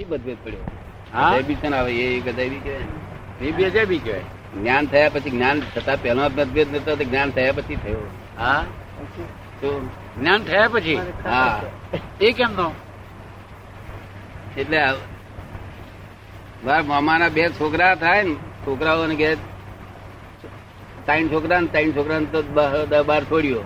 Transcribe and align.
પછી 0.00 0.14
મતભેદ 0.14 0.36
પડ્યો. 0.44 0.58
હા? 1.12 1.76
આવે 1.76 1.92
એ 1.92 2.20
ગદાઈ 2.20 2.48
બી 2.48 2.58
કહેવાય. 2.58 3.46
એ 3.46 3.52
કહેવાય. 3.98 4.20
જ્ઞાન 4.60 4.86
થયા 4.86 5.08
પછી 5.08 5.30
જ્ઞાન 5.30 5.62
થતા 5.74 5.96
પહેલો 5.96 6.22
મતભેદ 6.22 6.76
નતો 6.76 6.96
જ્ઞાન 6.96 7.30
થયા 7.30 7.52
પછી 7.52 7.76
થયો. 7.76 8.10
હા? 8.38 8.64
તો 9.60 9.88
જ્ઞાન 10.18 10.42
થયા 10.42 10.68
પછી? 10.68 10.94
હા. 11.24 11.62
એ 12.20 12.32
કેમ 12.32 12.52
નો? 12.52 12.72
એટલે 14.56 14.78
મારા 16.64 16.82
મામાના 16.82 17.28
બે 17.28 17.48
છોકરા 17.48 17.94
થાય 17.94 18.22
ને 18.22 18.34
છોકરાઓને 18.34 19.14
કે 19.14 19.34
ત્રણ 21.04 21.28
છોકરા 21.28 21.60
ને 21.60 21.66
ત્રણ 21.66 21.90
છોકરા 21.90 22.20
તો 22.20 23.04
બાર 23.04 23.24
છોડ્યો. 23.24 23.62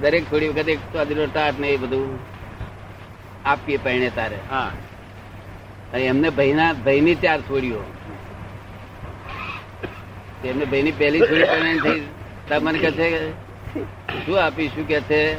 દરેક 0.00 0.24
છોડી 0.24 0.48
વખતે 0.48 0.72
એક 0.72 0.78
ટાટ 1.34 1.58
ને 1.58 1.68
એ 1.68 1.76
બધું 1.76 2.18
આપીએ 3.44 3.76
પહેણે 3.76 4.10
તારે. 4.10 4.38
હા. 4.50 4.70
એમને 5.94 6.30
ભાઈના 6.30 6.72
ભાઈની 6.72 7.14
ચાર 7.14 7.40
છોડીઓ 7.40 7.82
એમને 10.44 10.64
ભાઈની 10.64 10.92
પહેલી 10.92 11.20
છોડી 11.20 11.78
થઈ 11.84 12.02
તાર 12.48 12.60
મને 12.60 12.78
કહે 12.78 12.90
છે 12.90 13.08
શું 14.26 14.36
આપીશું? 14.44 14.88
કે 14.88 15.00
છે? 15.00 15.36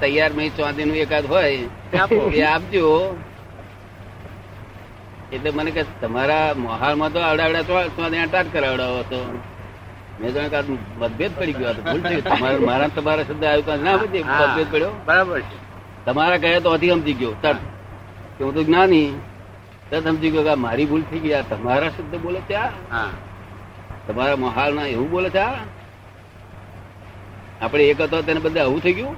તૈયાર 0.00 0.32
મહી 0.32 0.50
ચોંદી 0.50 0.84
નું 0.84 0.96
એકાદ 0.96 1.26
હોય 1.26 1.48
એ 2.34 2.42
આપજો. 2.42 3.16
એટલે 5.32 5.50
મને 5.50 5.70
કે 5.70 5.82
તમારા 6.00 6.54
મોહાળમાં 6.56 7.12
તો 7.12 7.18
આવડાવડા 7.20 7.62
આવડા 7.78 8.22
અટાટ 8.24 8.52
કરાવડાવો 8.52 9.02
તો 9.02 9.18
મેં 10.20 10.34
તો 10.34 10.40
મતભેદ 11.00 11.32
પડી 11.38 11.52
ગયો 11.52 11.74
ભૂલ 11.74 12.02
થઈ. 12.02 12.20
તમારા 12.20 12.58
મારા 12.58 12.88
તમારા 12.88 13.22
શબ્દ 13.22 13.44
આવ્યું 13.44 13.82
ના 13.84 13.96
મતભેદ 13.96 14.68
પડ્યો? 14.72 14.92
બરાબર 15.06 15.40
છે. 15.40 15.56
તમારા 16.04 16.38
કહે 16.44 16.60
તો 16.60 16.70
અતિ 16.70 16.88
સમજી 16.90 17.12
ગયો 17.12 17.34
તરત 17.42 17.60
કે 18.38 18.44
હું 18.44 18.54
તો 18.54 18.64
જ્ઞાની. 18.64 19.12
સમજી 19.90 20.30
ગયો 20.30 20.56
મારી 20.56 20.84
ભૂલ 20.84 21.02
થઈ 21.02 21.18
ગયા 21.18 21.42
તમારા 21.42 21.88
શબ્દ 21.88 22.16
બોલે 22.16 22.40
ત્યાં 22.46 22.70
તમારા 24.06 24.36
મહાલ 24.36 24.74
ના 24.74 24.86
એવું 24.86 25.10
બોલે 25.10 25.30
છે 25.30 25.38
આપણે 27.60 27.84
એક 27.84 28.00
હતો 28.00 28.22
તેને 28.22 28.40
બદલે 28.40 28.60
આવું 28.60 28.82
થઈ 28.82 28.92
ગયું? 28.92 29.16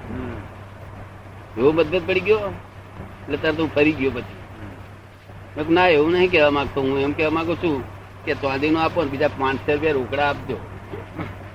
એવો 1.57 1.71
મતભેદ 1.71 2.07
પડી 2.07 2.19
ગયો? 2.19 2.37
એટલે 2.37 3.37
તરત 3.37 3.59
હું 3.59 3.75
ફરી 3.75 3.91
ગયો 3.91 4.11
પછી. 4.11 5.73
ના 5.73 5.87
એવું 5.87 6.11
નહીં 6.11 6.31
કહેવા 6.31 6.49
માંગતો. 6.49 6.81
હું 6.81 6.99
એમ 6.99 7.11
કહેવા 7.11 7.29
માંગુ 7.29 7.55
છું 7.55 7.83
કે 8.25 8.33
ચાંદી 8.33 8.69
નો 8.69 8.79
આપો 8.79 9.03
ને 9.03 9.09
બીજા 9.09 9.27
પાંચસો 9.27 9.73
રૂપિયા 9.73 9.91
રોકડા 9.91 10.29
આપજો. 10.29 10.57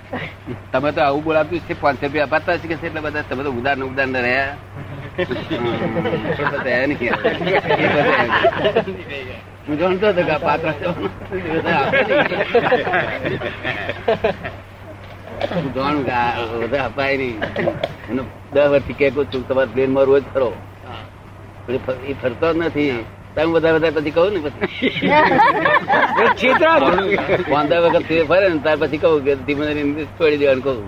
તમે 0.72 0.92
તો 0.92 1.00
આવું 1.02 1.24
બોલાવ્યું 1.24 1.60
છે 1.60 1.80
પાંચસો 1.80 2.06
રૂપિયા 2.06 2.24
અપાતા 2.24 2.56
છે 2.56 2.68
કે 2.68 2.86
એટલે 2.86 3.00
બધા 3.00 3.22
તમે 3.22 3.42
તો 3.44 3.50
ઉદાર 3.50 3.76
ને 3.76 3.84
ઉદાર 3.84 4.08
રહ્યા. 4.08 4.56
હું 9.66 9.76
જાણતો 9.78 10.06
હતો 10.10 10.22
કે 10.28 10.36
પાત્ર 10.44 10.68
જાણું 15.74 16.02
કે 16.08 16.16
બધા 16.62 16.86
અપાય 16.90 17.14
નહીં 17.20 17.38
અને 18.10 18.22
દસ 18.54 18.66
વર્ષથી 18.72 18.98
કે 19.00 19.06
છું 19.14 19.42
તમારા 19.48 19.72
પ્લેનમાં 19.74 20.04
રોજ 20.10 20.24
ફરો 20.34 20.50
એ 21.68 22.12
ફરતો 22.22 22.48
જ 22.52 22.54
નથી. 22.56 22.94
તમે 23.34 23.50
બધા 23.54 23.74
બધા 23.76 23.94
પછી 23.96 24.14
કહું 24.16 24.32
ને 24.34 24.40
પછી 24.44 24.90
વાંધા 27.52 27.80
વગર 27.86 28.02
ફરે 28.28 28.46
ને 28.50 28.58
ત્યાર 28.66 28.78
પછી 28.82 29.00
કહું 29.06 29.18
કે 29.26 29.32
ધીમે 29.46 29.64
ધીમે 29.78 30.02
છોડી 30.18 30.40
દેવાનું 30.42 30.64
કહું. 30.66 30.78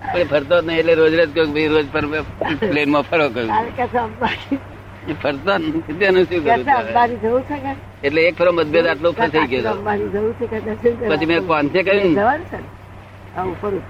પણ 0.00 0.24
ફરતો 0.24 0.60
જ 0.60 0.64
નહીં 0.66 0.78
એટલે 0.78 0.94
રોજ 0.94 1.14
રોજ 1.14 1.30
કહ્યું 1.34 1.52
ભાઈ 1.54 1.68
રોજ 1.68 1.86
પર 1.92 2.04
પ્લેનમાં 2.70 3.02
ફરો 3.02 3.28
કહ્યું. 3.28 3.50
ફરતો 5.22 5.52
તેનું 6.00 6.24
શું 6.24 6.44
કરું 6.44 6.64
એટલે 8.04 8.20
એક 8.22 8.34
ફરો 8.36 8.52
મતભેદ 8.52 8.86
આટલો 8.86 9.12
ફસાઈ 9.12 9.46
ગયો? 9.46 9.74
પછી 11.10 11.26
મેં 11.26 11.46
પાંચે 11.46 11.82
કહ્યું. 11.82 12.14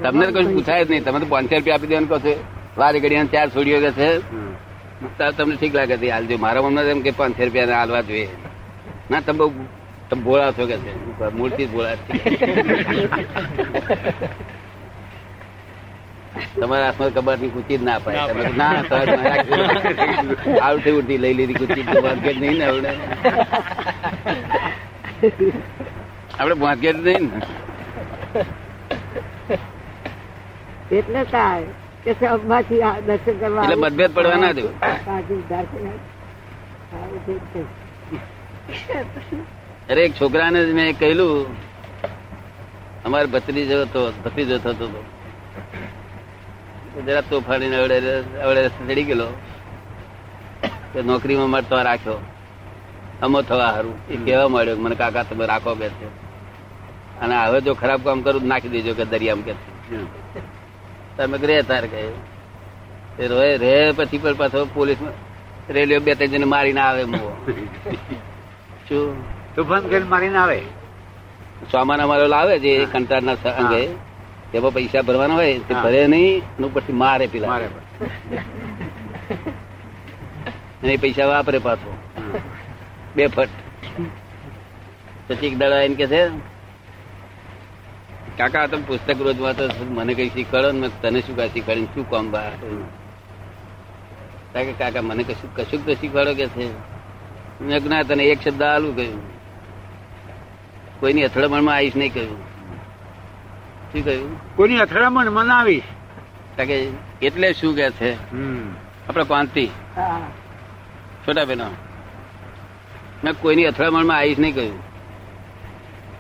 તમને 0.03 0.27
તો 0.27 0.33
કશું 0.41 0.53
પૂછાય 0.55 0.85
જ 0.85 0.91
નહીં. 0.91 1.05
તમે 1.05 1.19
તો 1.19 1.27
પાંચસો 1.27 1.57
રૂપિયા 1.57 1.75
આપી 1.77 1.87
દેવાનું 1.87 2.09
કહો 2.09 2.19
છો. 2.19 2.33
વાર 2.77 2.93
ઘડી 2.99 3.27
ચાર 3.27 3.49
છોડીઓ 3.49 3.79
કે 3.81 3.91
છે. 3.91 4.11
તમને 5.37 5.57
ઠીક 5.57 5.75
લાગે 5.75 5.97
છે 5.97 6.09
હાલજો. 6.11 6.37
મારા 6.39 6.63
મમ્મી 6.63 6.91
એમ 6.91 7.01
કે 7.01 7.11
પાંચસો 7.11 7.45
રૂપિયા 7.45 7.79
હાલવા 7.79 8.01
જોઈએ. 8.01 8.29
ના 9.11 9.21
તમે 9.21 9.39
બહુ 9.39 9.53
તમે 10.11 10.23
ભોળા 10.23 10.51
છો 10.53 10.67
કે 10.67 10.77
છે. 10.77 10.93
મૂળથી 11.37 11.67
જ 11.67 11.71
ભોળા 11.71 11.97
છે. 11.97 12.13
તમારા 16.61 16.87
હાથમાં 16.87 17.13
કબરની 17.17 17.53
કુચી 17.55 17.79
જ 17.79 17.81
ના 17.89 17.99
પાય 18.05 18.23
તમે 18.29 18.43
ના 18.61 18.83
તો 18.91 18.97
જ 19.07 19.09
ના 19.17 19.25
રાખજો. 19.31 19.55
આવતી 20.67 20.95
ઉડતી 20.99 21.19
લઈ 21.25 21.35
લીધી 21.39 21.59
કુચી 21.63 21.85
માર્કેટ 22.07 22.39
નહીં 22.43 22.57
ને 22.59 22.65
આપણે 22.69 22.93
આપણે 26.39 26.55
માર્કેટ 26.65 26.99
નહીં 27.07 27.25
ને. 27.31 27.39
એટલે 30.99 31.23
થાય 31.35 31.69
કે 32.05 32.11
સૌમાંથી 32.21 32.83
આ 32.89 32.97
દર્શન 33.07 33.37
કરવા 33.41 33.65
એટલે 33.65 33.77
મતભેદ 33.85 34.11
પડવા 34.17 34.41
ના 34.45 34.55
દેવું. 34.59 34.75
અરે 39.91 40.01
એક 40.07 40.13
છોકરાને 40.21 40.61
જ 40.67 40.69
મેં 40.79 40.91
કહેલું 41.01 41.35
અમારે 43.07 43.29
ભત્રીજો 43.35 43.77
હતો 43.85 44.01
ભત્રીજો 44.25 44.57
થતો 44.59 44.85
હતો. 44.91 45.01
જરા 47.07 47.21
તોફાની 47.21 47.75
અવડે 47.75 47.97
અવડે 48.21 48.65
રસ્તે 48.65 48.95
ચડી 48.95 49.05
ગયેલો. 49.05 49.27
કે 50.93 51.03
નોકરીમાં 51.03 51.51
મારે 51.51 51.83
રાખ્યો. 51.83 52.17
અમો 53.23 53.43
થવા 53.43 53.67
હારું. 53.67 54.09
એ 54.09 54.17
કહેવા 54.17 54.49
માંડ્યો 54.49 54.77
મને 54.77 54.95
કાકા 54.95 55.23
તમે 55.23 55.47
રાખો 55.47 55.75
કે 55.75 55.89
છે. 55.89 56.07
અને 57.21 57.45
હવે 57.45 57.61
જો 57.61 57.75
ખરાબ 57.75 58.01
કામ 58.05 58.23
કરું 58.23 58.47
નાખી 58.47 58.69
દેજો 58.69 58.95
કે 58.95 59.05
દરિયામાં 59.05 59.45
કે 59.45 59.53
તમે 61.17 61.39
રે 61.39 61.63
તાર 61.63 61.87
કહે. 61.87 62.09
એ 63.19 63.27
રોય 63.27 63.57
રે 63.57 63.93
પછી 63.93 64.19
પણ 64.19 64.35
પાછો 64.35 64.69
પોલીસ 64.75 64.97
રેલીઓ 65.71 66.01
બે 66.01 66.15
ત્રણ 66.15 66.27
જણ 66.27 66.47
મારીને 66.47 66.81
આવે 66.81 67.05
મો. 67.05 67.47
શું? 68.89 69.25
તોફાન 69.55 69.89
કરીને 69.89 70.07
મારીને 70.07 70.39
આવે? 70.39 70.61
સ્વામાના 71.71 72.07
મારો 72.07 72.27
લાવે 72.27 72.59
છે 72.59 72.85
કંટાળના 72.85 73.33
અંગે. 73.33 74.10
તેમાં 74.53 74.73
પૈસા 74.73 75.03
ભરવાના 75.03 75.35
હોય 75.35 75.59
તે 75.59 75.75
ભરે 75.75 76.07
નહીં 76.07 76.73
પછી 76.73 76.93
મારે 76.93 77.27
પેલા. 77.27 77.57
અને 80.83 80.97
પૈસા 80.97 81.27
વાપરે 81.27 81.59
પાછો. 81.59 81.99
બે 83.17 83.27
ફટ. 83.27 83.49
પછી 85.29 85.47
એક 85.47 85.59
દાડા 85.59 85.83
એને 85.83 85.95
કે 85.95 86.07
છે 86.07 86.31
કાકા 88.37 88.67
તમે 88.67 88.83
પુસ્તક 88.83 89.21
રોજ 89.21 89.41
વાંચો 89.41 89.85
મને 89.85 90.15
કઈ 90.15 90.29
શીખવાડો 90.29 90.73
ને 90.73 90.89
તને 91.03 91.21
શું 91.21 91.37
કાંઈ 91.37 91.49
શીખવાડી 91.49 91.85
શું 91.95 92.11
કામ 92.11 92.31
બહાર 92.31 92.53
કાકા 94.53 94.73
કાકા 94.79 95.03
મને 95.03 95.23
કશું 95.23 95.57
કશું 95.57 95.87
તો 95.87 95.95
શીખવાડો 95.95 96.35
કે 96.35 96.47
છે. 96.47 96.71
મેં 97.61 97.83
ના 97.89 98.03
તને 98.03 98.25
એક 98.25 98.41
શબ્દ 98.41 98.63
આલું 98.63 98.97
કહ્યું. 98.97 99.23
કોઈની 101.01 101.23
અથડામણમાં 101.23 101.77
આવીશ 101.77 101.97
નહીં 101.97 102.15
કહ્યું. 102.15 102.50
શું 103.93 104.05
કહ્યું 104.05 104.57
કોઈની 104.57 104.79
અથડામણ 104.79 105.31
મનાવીશ. 105.31 105.83
કે 106.57 106.89
એટલે 107.23 107.53
શું 107.53 107.75
કે 107.75 107.91
છે? 107.91 108.31
હમ. 108.31 108.75
આપડે 109.09 109.25
પાંતિ. 109.25 109.71
હા. 109.97 110.21
છોટા 111.27 111.45
બેનો 111.45 111.65
મેં 113.25 113.33
કોઈની 113.33 113.65
અથડામણમાં 113.65 114.17
આવીશ 114.19 114.39
નહીં 114.39 114.55
કહ્યું. 114.55 114.83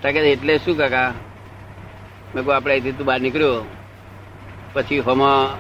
કે 0.03 0.09
એટલે 0.09 0.59
શું 0.59 0.77
કાકા? 0.77 1.15
મેં 2.35 2.45
કહું 2.45 2.57
આપણે 2.57 2.73
અહીંથી 2.73 2.93
તું 2.93 3.07
બહાર 3.07 3.21
નીકળ્યો. 3.21 3.65
પછી 4.73 4.99
હોમા 4.99 5.59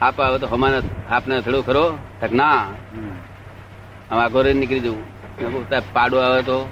આપ 0.00 0.20
આવે 0.20 0.38
તો 0.38 0.46
હમાને 0.46 0.80
આપને 1.10 1.36
અથડો 1.36 1.62
ખરો. 1.62 1.98
તક 2.20 2.32
ના. 2.32 2.54
હમ. 2.56 3.10
આમ 4.10 4.18
આખો 4.18 4.42
રે 4.42 4.52
નીકળી 4.52 4.80
જવું. 4.80 5.02
મેં 5.42 5.52
કહું 5.52 5.92
પાડો 5.92 6.18
આવે 6.18 6.42
તો. 6.42 6.68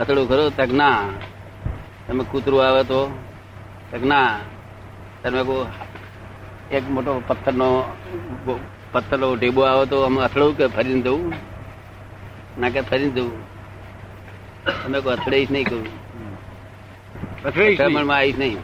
અથડું 0.00 0.28
ખરો. 0.28 0.50
તક 0.50 0.72
ના. 0.72 1.02
તમે 2.08 2.24
કૂતરું 2.24 2.68
આવે 2.68 2.82
તો? 2.82 3.23
ના 3.92 4.38
તમે 5.22 5.42
કહું 5.42 5.66
એક 6.70 6.84
મોટો 6.90 7.22
પથ્થરનો 7.28 7.68
પથ્થરનો 8.92 9.36
ઢેબો 9.36 9.62
આવે 9.62 9.86
તો 9.86 10.02
અમે 10.02 10.20
અથડું 10.24 10.56
કે 10.56 10.66
ફરીને 10.66 11.02
દઉં 11.02 11.32
ના 12.58 12.70
કે 12.70 12.80
ફરીને 12.80 13.10
દઉં 13.10 13.30
તમે 14.84 15.00
કહો 15.00 15.10
અથડાઈશ 15.10 15.50
નહીં 15.50 15.64
કહું. 15.64 15.84
અથડામણમાં 17.44 18.16
આવીશ 18.16 18.38
નહીં. 18.38 18.58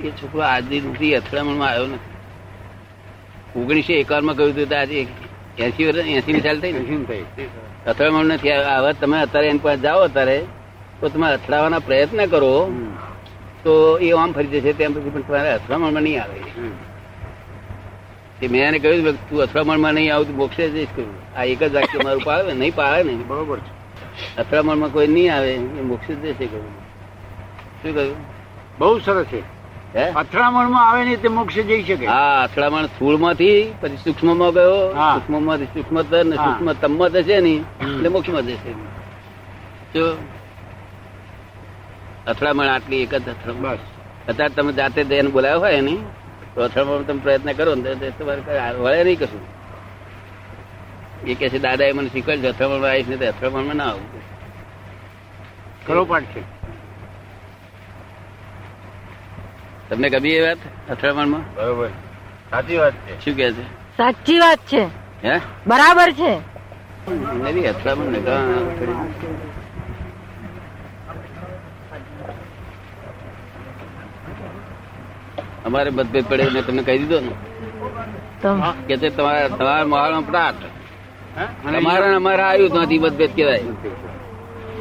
એ 0.00 0.10
છોકરો 0.10 0.40
આજે 0.42 0.80
સુધી 0.80 1.14
અથડામણમાં 1.14 1.68
આવ્યો 1.68 1.86
નથી 1.86 2.16
ઓગણીસો 3.60 3.92
એકાવનમાં 3.92 4.36
કહ્યું 4.36 4.52
હતું 4.52 4.78
આજે 4.78 5.06
એસી 5.58 5.86
વર્ષ 5.86 6.06
એસી 6.06 6.32
ની 6.32 6.40
સાલ 6.40 6.60
થઈ 6.60 6.72
ને. 6.72 6.80
અથડામણ 7.86 8.24
નથી 8.24 8.52
આવ્યા. 8.52 8.92
તમે 8.92 9.16
અત્યારે 9.20 9.48
એની 9.48 9.58
પાસે 9.58 9.80
જાઓ 9.80 10.00
અત્યારે 10.08 10.38
તો 11.00 11.08
તમે 11.08 11.26
અથડાવાના 11.32 11.78
પ્રયત્ન 11.78 12.26
કરો. 12.26 12.52
તો 13.64 13.72
એ 14.06 14.10
આમ 14.12 14.32
ફરી 14.36 14.50
જશે 14.52 14.72
તેમ 14.78 14.94
પછી 14.94 15.10
પણ 15.14 15.26
તમારે 15.26 15.50
અથડામણમાં 15.54 16.02
નહીં 16.02 16.22
આવે. 16.22 16.38
મેં 18.52 18.62
એને 18.68 18.78
કહ્યું 18.78 19.18
તું 19.28 19.42
અથડામણમાં 19.46 19.94
નહીં 19.94 20.14
આવું 20.14 20.26
તો 20.26 20.34
મોક્ષે 20.40 20.64
જઈશ 20.70 20.92
કહ્યું 20.96 21.14
આ 21.36 21.44
એક 21.52 21.60
જ 21.62 21.74
વાક્ય 21.74 21.98
મારું 22.04 22.24
પાડે 22.24 22.52
નહીં 22.62 22.74
પાડે 22.80 23.02
ને. 23.10 23.24
બરોબર 23.28 23.58
છે. 23.66 23.72
અથડામણમાં 24.40 24.90
કોઈ 24.96 25.08
નહીં 25.16 25.30
આવે 25.34 25.52
એ 25.54 25.82
મોક્ષે 25.92 26.12
જશે 26.14 26.46
કહ્યું 26.52 26.74
શું 27.82 27.92
કહ્યું? 27.94 28.16
બહુ 28.78 28.98
સરસ 28.98 29.26
છે. 29.32 29.42
હે? 29.94 30.04
અથડામણમાં 30.22 30.84
આવે 30.88 31.02
નહીં 31.04 31.20
તે 31.22 31.28
મોક્ષે 31.28 31.62
જઈ 31.62 31.82
શકે. 31.82 32.06
હા 32.06 32.38
અથડામણ 32.46 32.86
સ્થૂળમાંથી 32.94 33.60
પછી 33.80 34.00
સૂક્ષ્મમાં 34.04 34.52
ગયો. 34.56 34.80
સૂક્ષ્મમાંથી 34.94 35.70
સૂક્ષ્મતર 35.74 36.24
ને. 36.24 36.36
સૂક્ષ્મ 36.36 36.68
તમમાં 36.82 37.10
થશે 37.14 37.40
નહીં. 37.46 37.62
એટલે 37.80 38.08
મોક્ષમાં 38.08 38.46
જશે 38.46 38.72
જો 39.94 40.04
અથડામણ 42.28 42.66
આટલી 42.66 43.02
એક 43.02 43.14
જ 43.14 43.28
અથડામણ. 43.28 43.78
અત્યારે 44.28 44.54
તમે 44.54 44.72
જાતે 44.72 45.00
એને 45.00 45.30
બોલાવ્યો 45.30 45.60
હોય 45.60 45.80
ને 45.80 45.96
તો 46.54 46.64
અથડામણ 46.64 47.02
તમે 47.02 47.20
પ્રયત્ન 47.20 47.52
કરો 47.52 47.74
ને 47.74 47.94
તો 47.94 48.10
તમારે 48.10 48.72
વળે 48.72 49.04
નહીં 49.04 49.18
કશું. 49.18 49.44
એ 51.26 51.34
કે 51.34 51.48
છે 51.48 51.58
દાદા 51.58 51.84
એ 51.84 51.92
મને 51.92 52.08
શીખવાડ 52.08 52.36
છે 52.36 52.48
અથડામણ 52.48 52.84
આવીશ 52.84 53.08
ને 53.08 53.16
તો 53.16 53.28
અથડામણમાં 53.28 53.76
ના 53.76 53.84
આવું. 53.84 54.10
ખરો 55.86 56.04
પાઠ 56.04 56.22
છે. 56.22 56.42
તમને 59.88 60.08
ગમી 60.08 60.30
એ 60.30 60.42
વાત 60.46 60.90
અથડામણમાં? 60.90 61.54
બરોબર. 61.54 61.88
સાચી 62.50 62.76
વાત 62.76 62.92
છે. 62.92 63.24
શું 63.24 63.36
કે 63.36 63.52
છે? 63.52 63.62
સાચી 63.96 64.38
વાત 64.38 64.58
છે. 64.72 64.84
હે? 65.24 65.40
બરાબર 65.66 66.12
છે. 66.12 66.32
નથી 67.10 67.66
અથડામણ 67.66 68.12
ને 68.12 68.18
કાં 68.18 68.70
અથડી. 68.70 68.98
અમારે 75.68 75.90
મતભેદ 75.90 76.24
પડે 76.28 76.50
મેં 76.54 76.66
તમને 76.66 76.82
કહી 76.82 76.98
દીધો 76.98 77.20
ને. 77.20 77.34
કે 78.86 78.96
છે 78.96 79.08
તમારા 79.10 79.48
તમારા 79.48 79.84
મહાલમાં 79.84 80.26
પ્રાટ. 80.26 80.58
અમારા 81.76 82.16
અમારા 82.16 82.48
આવ્યું 82.48 82.70
ત્યાંથી 82.70 82.98
મતભેદ 82.98 83.36
કહેવાય. 83.36 83.62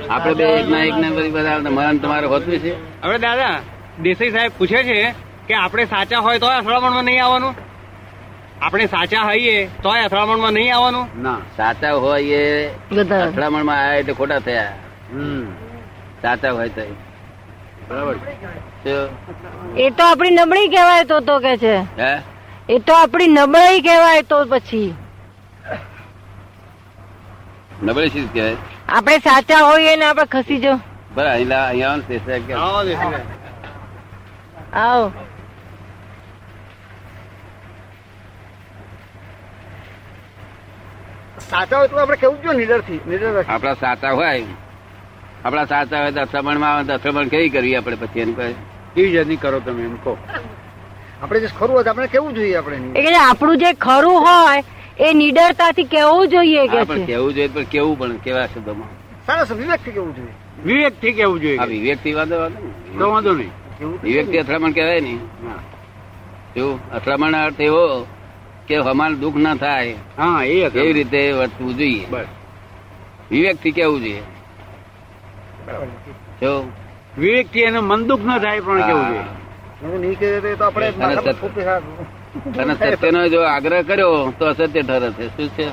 આપડે 0.10 0.34
બે 0.34 0.44
એક 0.44 0.68
ના 0.69 0.84
એક 0.84 0.95
ને 0.95 1.10
બધી 1.10 1.30
બધા 1.30 1.60
તમારા 1.60 1.94
તમારે 2.01 2.28
હોતું 2.28 2.60
છે. 2.60 2.74
હવે 3.04 3.18
દાદા 3.18 3.56
દેસાઈ 4.01 4.31
સાહેબ 4.31 4.51
પૂછે 4.57 4.84
છે 4.84 5.00
કે 5.48 5.54
આપણે 5.54 5.86
સાચા 5.86 6.19
હોય 6.19 6.39
તોય 6.39 6.56
અથડામણમાં 6.56 7.04
નહીં 7.04 7.24
આવવાનું? 7.25 7.56
આપણે 8.62 8.86
સાચા 8.86 9.22
હોઈએ 9.22 9.56
તોય 9.84 10.04
અથડામણમાં 10.04 10.54
નહીં 10.54 10.75
આવવાનું? 10.75 11.24
ના 11.24 11.38
સાચા 11.57 11.94
હોઈએ 12.06 12.42
અથડામણમાં 13.24 13.80
આવ્યા 13.80 14.00
એટલે 14.00 14.13
ખોટા 14.13 14.39
થયા. 14.39 14.74
હમ. 15.13 15.45
સાચા 16.22 16.51
હોય 16.51 16.69
તો 16.69 16.81
બરાબર? 17.89 18.16
એ 19.78 19.92
તો 19.92 20.04
આપણી 20.04 20.36
નબળી 20.38 20.69
કહેવાય 20.69 21.06
તો 21.06 21.18
તો 21.22 21.36
કે 21.39 21.54
છે. 21.57 21.75
એ 22.69 22.80
તો 22.80 22.94
આપણી 22.94 23.34
નબળી 23.38 23.81
કહેવાય 23.81 24.24
તો 24.24 24.38
પછી. 24.45 24.89
નબળી 27.84 28.10
શી 28.10 28.28
કહેવાય? 28.34 28.57
આપણે 28.89 29.19
સાચા 29.19 29.62
હોઈએ 29.69 29.95
ને 29.95 30.06
આપણે 30.06 30.25
ખસી 30.34 30.60
જો 30.60 30.74
બરાબર 31.16 31.31
અહીંયા 31.31 31.68
અહીંયા 31.68 33.22
આવો 34.74 35.12
સાચા 41.50 41.78
હોય 41.78 41.89
તો 41.89 42.00
આપણે 42.00 42.18
કેવું 42.22 42.39
જોઈએ 42.44 42.57
નિડરથી 42.60 43.01
નિડર 43.06 43.44
આપડા 43.45 43.75
સાચા 43.75 44.13
હોય. 44.16 44.56
આપડા 45.45 45.66
સાચા 45.74 46.00
હોય 46.01 46.12
તો 46.12 46.22
અથડામણમાં 46.22 46.89
આવે 46.89 47.00
તો 47.06 47.30
કેવી 47.31 47.50
કરવી 47.50 47.75
આપણે 47.78 47.98
પછી 48.04 48.22
એમ 48.25 48.34
કહે 48.36 48.48
કેવી 48.98 49.14
જાતની 49.14 49.38
કરો 49.38 49.60
તમે 49.62 49.84
એમ 49.84 49.98
કહો. 50.00 50.18
આપણે 51.22 51.40
જે 51.40 51.48
ખરું 51.50 51.72
હોય 51.72 51.86
આપણે 51.88 52.08
કેવું 52.08 52.34
જોઈએ 52.36 52.58
આપણે? 52.58 52.78
એટલે 52.96 53.12
કે 53.12 53.20
આપણું 53.22 53.60
જે 53.60 53.74
ખરું 53.76 54.20
હોય 54.22 54.64
એ 55.00 55.14
નિડરતાથી 55.14 55.88
કેવું 55.88 56.30
જોઈએ 56.30 56.64
કે 56.68 56.86
પણ 56.86 57.06
કેવું 57.06 57.34
જોઈએ 57.36 57.50
પણ 57.50 57.66
કેવું 57.68 57.98
પણ 57.98 58.20
કેવા 58.22 58.48
શબ્દોમાં? 58.48 58.90
સરસ 59.28 59.50
વિવેકથી 59.54 59.94
કેવું 59.94 60.14
જોઈએ? 60.16 60.34
વિવેકથી 60.64 61.14
કેવું 61.14 61.38
આ 61.38 61.42
જોઈએ? 61.42 61.68
વિવેકથી 61.74 62.14
વાંધો 62.16 62.38
વાંધો 62.40 62.60
તો 62.60 62.68
નહીં. 62.94 63.08
વાંધો 63.08 63.34
નહીં 63.34 63.52
વિવેકથી 64.04 64.40
અથડામણ 64.40 64.74
કહેવાય 64.74 65.02
નહીં 65.02 65.22
જો 66.56 66.68
અથડામણ 66.92 67.36
અર્થ 67.36 67.60
એવો 67.62 67.84
કે 68.68 68.76
અમારે 68.86 69.16
દુઃખ 69.16 69.38
ના 69.38 69.56
થાય 69.58 69.96
હા 70.18 70.44
એ. 70.46 70.58
એવી 70.66 70.94
રીતે 70.94 71.22
વર્તવું 71.34 71.78
જોઈએ. 71.78 72.08
બસ. 72.08 72.28
વિવેકથી 73.32 73.74
કેવું 73.74 74.02
જોઈએ? 74.02 74.24
બરાબર. 75.66 75.88
જો 76.42 76.52
વિવેકથી 77.18 77.60
એને 77.60 77.80
મન 77.80 78.04
દુઃખ 78.04 78.19
ન 78.22 78.38
થાય 78.38 78.60
પણ 78.60 78.88
કેવું 78.88 79.08
જોઈએ. 79.08 79.19
હા. 79.19 79.98
નહીં 79.98 80.19
કે 80.19 80.56
તો 80.56 80.66
આપણે 80.66 80.88
અને 80.88 81.16
સત- 81.16 81.69
અને 82.60 82.74
સત્યનો 82.74 83.28
જો 83.28 83.42
આગ્રહ 83.42 83.81
કર્યો 83.81 84.34
તો 84.40 84.46
અસત્ય 84.46 84.81
ઠરે 84.81 85.12
છે. 85.12 85.28
શું 85.28 85.50
છે? 85.50 85.69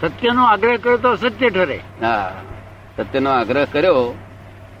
સત્યનો 0.00 0.44
આગ્રહ 0.44 0.76
કર્યો 0.76 0.96
તો 0.96 1.16
સત્ય 1.16 1.50
ઠરે. 1.50 1.80
હા. 2.00 2.42
સત્યનો 2.96 3.30
આગ્રહ 3.30 3.66
કર્યો 3.72 4.18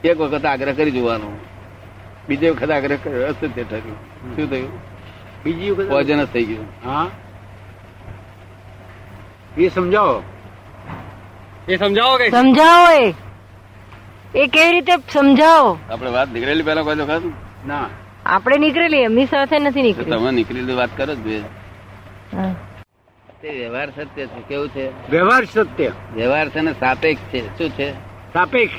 એક 0.04 0.20
વખત 0.20 0.44
આગ્રહ 0.44 0.72
કરી 0.72 0.90
જોવાનો. 0.90 1.38
બીજી 2.28 2.50
વખત 2.50 2.70
આગ્રહ 2.70 2.96
કર્યો 2.96 3.26
અસત્ય 3.26 3.64
ઠર્યું. 3.64 3.96
શું 4.36 4.50
થયું? 4.50 4.78
બીજી 5.44 5.70
વખત? 5.70 6.06
જ 6.06 6.24
થઈ 6.24 6.44
ગયું. 6.44 6.66
હા. 6.84 7.06
એ 9.58 9.68
સમજાવો. 9.68 10.22
એ 11.68 11.76
સમજાવો 11.76 12.16
કે 12.16 12.30
સમજાવો 12.30 12.90
એ 12.90 13.27
એ 14.34 14.46
કેવી 14.46 14.72
રીતે 14.72 14.92
સમજાવો? 15.12 15.78
આપણે 15.90 16.10
વાત 16.10 16.32
નીકળેલી 16.32 16.62
પેલા 16.62 16.82
કોઈ 16.82 16.96
વખત? 16.96 17.22
ના. 17.66 17.88
આપણે 18.26 18.56
નીકળેલી 18.56 18.96
એમની 18.96 19.26
સાથે 19.26 19.58
નથી 19.58 19.82
નીકળી 19.82 20.10
તમે 20.10 20.30
નીકળેલી 20.30 20.74
વાત 20.74 20.90
કરો 20.96 21.14
જ 21.14 21.18
બે. 21.18 21.40
તે 23.42 23.50
વ્યવહાર 23.50 23.90
સત્ય 23.90 24.26
છે 24.26 24.40
કેવું 24.48 24.68
છે? 24.68 25.10
વ્યવહાર 25.10 25.44
સત્ય. 25.44 25.92
વ્યવહાર 26.14 26.48
છે 26.48 26.60
ને 26.60 26.72
સાપેક્ષ 26.72 27.22
છે 27.22 27.58
શું 27.58 27.70
છે? 27.70 27.92
સાપેક્ષ. 28.32 28.74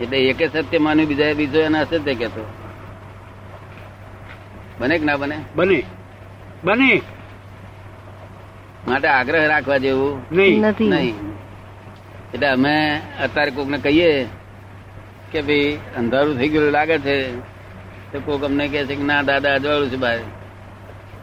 એટલે 0.00 0.18
એકે 0.18 0.48
સત્ય 0.48 0.78
માન્યું 0.78 1.08
બીજા 1.08 1.32
બીજો 1.32 1.60
એને 1.60 1.78
અસત્ય 1.78 2.14
કેતો 2.14 2.46
બને 4.80 4.98
કે 4.98 5.04
ના 5.04 5.16
બને? 5.16 5.38
બને. 5.54 5.82
બને. 6.64 7.02
માટે 8.88 9.08
આગ્રહ 9.08 9.46
રાખવા 9.48 9.76
જેવું? 9.76 10.26
નહીં. 10.32 10.64
નહીં. 10.80 11.25
એટલે 12.34 12.48
અમે 12.56 12.76
અત્યારે 13.24 13.50
કોકને 13.50 13.78
કહીએ 13.78 14.10
કે 15.32 15.40
ભાઈ 15.48 15.78
અંધારું 15.98 16.38
થઈ 16.38 16.50
ગયેલું 16.52 16.72
લાગે 16.78 16.96
છે 17.06 17.16
તો 18.12 18.20
કોક 18.26 18.42
અમને 18.48 18.64
કહે 18.68 18.80
છે 18.88 18.94
કે 18.94 19.04
ના 19.10 19.22
દાદા 19.22 19.54
અજવાળું 19.58 19.90
છે 19.90 19.98
બહાર 20.04 20.18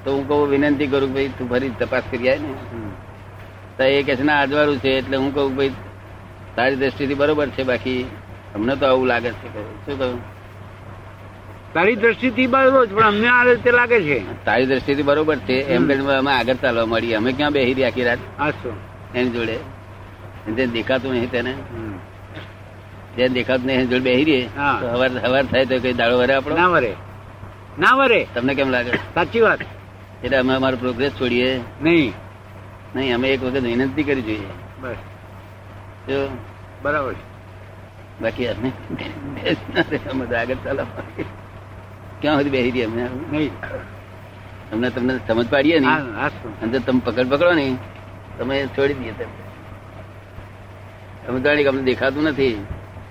તો 0.04 0.12
હું 0.16 0.28
કહું 0.28 0.50
વિનંતી 0.52 0.88
કરું 0.88 1.10
કે 1.10 1.14
ભાઈ 1.16 1.34
તું 1.38 1.50
ફરી 1.50 1.74
તપાસ 1.80 2.04
કરી 2.12 2.30
આવે 2.30 2.42
ને. 2.48 2.54
તો 3.78 3.84
એ 3.84 4.04
કહે 4.04 4.16
છે 4.16 4.24
ના 4.24 4.40
અજવાળું 4.46 4.80
છે 4.84 4.92
એટલે 5.00 5.18
હું 5.18 5.34
કહું 5.36 5.56
ભાઈ 5.58 5.76
તારી 6.56 6.80
દ્રષ્ટિથી 6.82 7.20
બરોબર 7.22 7.48
છે 7.58 7.64
બાકી 7.64 8.02
અમને 8.56 8.74
તો 8.80 8.86
આવું 8.86 9.08
લાગે 9.08 9.32
છે. 9.40 9.48
શું 9.86 9.96
કહ્યું 10.00 10.20
તારી 11.74 11.96
દ્રષ્ટિથી 11.96 12.48
બરોબર 12.48 12.88
છે, 12.88 12.94
પણ 12.96 13.08
અમને 13.12 13.28
આ 13.28 13.44
રીતે 13.44 13.72
લાગે 13.72 13.98
છે. 14.08 14.20
તારી 14.46 14.66
દ્રષ્ટિથી 14.66 15.08
બરોબર 15.10 15.38
છે 15.48 15.56
એમ 15.76 15.88
કે 15.88 15.94
અમે 16.18 16.32
આગળ 16.32 16.60
ચાલવા 16.64 16.86
મળીએ 16.86 17.16
અમે 17.22 17.32
ક્યાં 17.38 17.54
બેહી 17.56 17.74
રહ્યા 17.74 17.90
આખી 17.90 18.04
રાત? 18.04 18.20
એની 19.16 19.30
જોડે. 19.30 19.58
જે 20.48 20.68
દેખાતું 20.68 21.12
નહીં 21.12 21.32
તેને. 21.32 21.56
જે 23.18 23.28
દેખાતું 23.28 23.66
નહીં 23.66 23.90
જોડે 23.90 24.00
બેહી 24.00 24.24
રહીએ. 24.24 24.50
હવાર 24.82 25.12
હવાર 25.28 25.46
થાય 25.46 25.66
તો 25.66 25.80
કઈ 25.80 25.94
દાડો 25.94 26.18
વરે 26.18 26.34
આપણો? 26.34 26.56
ના 26.56 26.68
વરે. 26.68 26.94
ના 27.80 27.96
વરે. 27.96 28.28
તમને 28.34 28.56
કેમ 28.56 28.70
લાગે? 28.70 28.92
સાચી 28.92 29.42
વાત. 29.42 29.60
એટલે 30.24 30.38
અમે 30.38 30.54
અમારો 30.56 30.78
પ્રોગ્રેસ 30.78 31.12
છોડીએ. 31.22 31.62
નહીં. 31.82 32.14
નહીં 32.96 33.16
અમે 33.16 33.28
એક 33.30 33.44
વખત 33.44 33.64
વિનંતી 33.64 34.04
કરી 34.04 34.22
જોઈએ. 34.22 34.52
બસ. 34.82 34.96
જો. 36.10 36.38
બરાબર. 36.82 37.16
બાકી 38.22 38.48
અમે 38.48 38.72
અમે 40.12 40.36
આગળ 40.36 40.56
ચાલો 40.64 40.86
ક્યાં 42.22 42.38
સુધી 42.38 42.50
બેસી 42.50 42.72
રહીએ 42.72 42.86
અમે? 42.86 43.10
નહીં. 43.32 43.52
તમને 44.72 44.90
તમને 44.90 45.20
સમજ 45.28 45.50
પાડીએ 45.50 45.80
ને 45.80 45.88
જો 46.72 46.80
તમે 46.80 47.02
પકડ 47.06 47.30
પકડો 47.30 47.54
ને 47.54 47.78
તમે 48.38 48.68
છોડી 48.78 48.94
દઈએ 48.94 49.12
તમે 49.12 49.43
તમે 51.28 51.40
જાણી 51.40 51.64
કે 51.64 51.70
અમને 51.70 51.82
દેખાતું 51.82 52.24
નથી. 52.24 52.66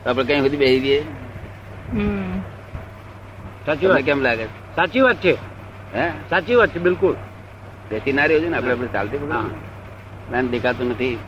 તો 0.05 0.11
આપણે 0.11 0.25
કઈ 0.25 0.41
સુધી 0.41 0.57
બેસી 0.57 0.81
દઈએ 0.81 1.01
હમ. 1.93 2.41
સાચી 3.67 3.87
વાત. 3.87 4.01
કેમ 4.01 4.21
લાગે? 4.21 4.45
સાચી 4.45 5.01
વાત 5.01 5.17
છે. 5.17 5.37
હે? 5.95 6.11
સાચી 6.31 6.55
વાત 6.55 6.69
છે 6.69 6.79
બિલકુલ. 6.79 7.15
બેસી 7.91 8.13
ના 8.13 8.25
રહ્યો 8.25 8.41
છે 8.41 8.49
ને 8.49 8.57
આપણે 8.57 8.73
આપણે 8.73 8.87
ચાલતી 8.87 9.17
હા. 9.31 9.45
ના 10.31 10.43
દેખાતું 10.43 10.91
નથી. 10.91 11.19